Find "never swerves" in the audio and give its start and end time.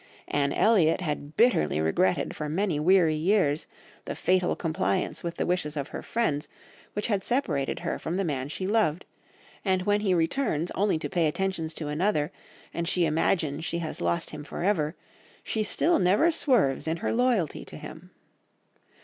15.99-16.87